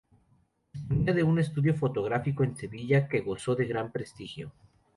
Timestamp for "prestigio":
3.91-4.51